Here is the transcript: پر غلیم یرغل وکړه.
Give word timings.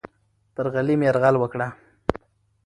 پر 0.53 0.65
غلیم 0.73 1.01
یرغل 1.07 1.35
وکړه. 1.39 1.67